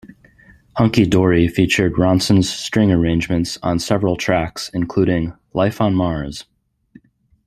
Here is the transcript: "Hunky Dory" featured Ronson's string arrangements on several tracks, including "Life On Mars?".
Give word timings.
"Hunky 0.77 1.05
Dory" 1.05 1.47
featured 1.47 1.93
Ronson's 1.93 2.49
string 2.49 2.91
arrangements 2.91 3.59
on 3.61 3.77
several 3.77 4.15
tracks, 4.17 4.67
including 4.73 5.33
"Life 5.53 5.79
On 5.79 5.93
Mars?". 5.93 6.45